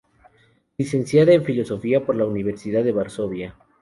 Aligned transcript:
Licenciada 0.79 1.31
en 1.31 1.43
Filosofía 1.45 2.03
por 2.03 2.15
la 2.15 2.25
Universidad 2.25 2.83
de 2.83 2.91
Varsovia. 2.91 3.55